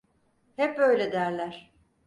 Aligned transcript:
Hep 0.55 0.79
öyle 0.79 1.11
derler. 1.11 1.71